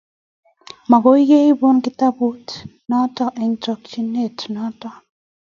[0.89, 2.45] Makoi kebun kitabut
[2.89, 4.89] noto eng chokchet noto